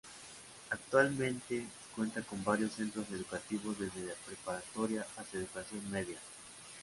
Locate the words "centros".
2.71-3.05